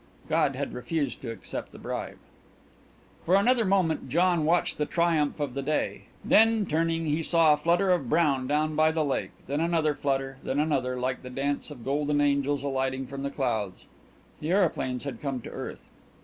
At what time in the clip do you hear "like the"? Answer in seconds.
10.99-11.29